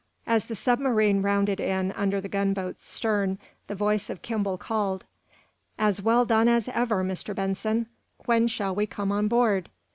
As 0.25 0.47
the 0.47 0.55
submarine 0.55 1.21
rounded 1.21 1.59
in 1.59 1.91
under 1.91 2.19
the 2.19 2.27
gunboat's 2.27 2.83
stern 2.83 3.37
the 3.67 3.75
voice 3.75 4.09
of 4.09 4.23
Kimball 4.23 4.57
called: 4.57 5.03
"As 5.77 6.01
well 6.01 6.25
done 6.25 6.47
as 6.47 6.67
ever, 6.69 7.03
Mr. 7.03 7.35
Benson! 7.35 7.85
When 8.25 8.47
shall 8.47 8.73
we 8.73 8.87
come 8.87 9.11
on 9.11 9.27
board?" 9.27 9.69